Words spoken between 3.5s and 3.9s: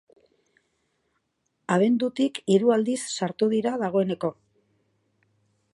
dira